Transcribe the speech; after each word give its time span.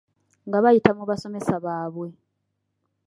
Nga 0.47 0.57
bayita 0.63 0.91
mu 0.97 1.03
basomesa 1.09 1.53
baabwe. 1.65 2.07